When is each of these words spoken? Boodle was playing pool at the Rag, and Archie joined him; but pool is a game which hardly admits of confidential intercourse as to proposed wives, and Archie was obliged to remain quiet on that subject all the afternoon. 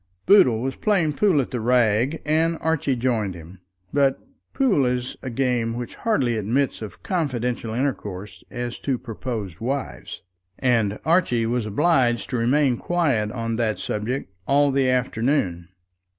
Boodle 0.25 0.61
was 0.63 0.75
playing 0.75 1.13
pool 1.13 1.39
at 1.41 1.51
the 1.51 1.59
Rag, 1.59 2.23
and 2.25 2.57
Archie 2.59 2.95
joined 2.95 3.35
him; 3.35 3.59
but 3.93 4.17
pool 4.51 4.83
is 4.83 5.15
a 5.21 5.29
game 5.29 5.75
which 5.75 5.93
hardly 5.93 6.37
admits 6.37 6.81
of 6.81 7.03
confidential 7.03 7.71
intercourse 7.75 8.43
as 8.49 8.79
to 8.79 8.97
proposed 8.97 9.59
wives, 9.59 10.23
and 10.57 10.97
Archie 11.05 11.45
was 11.45 11.67
obliged 11.67 12.31
to 12.31 12.37
remain 12.37 12.77
quiet 12.77 13.31
on 13.31 13.57
that 13.57 13.77
subject 13.77 14.33
all 14.47 14.71
the 14.71 14.89
afternoon. 14.89 15.69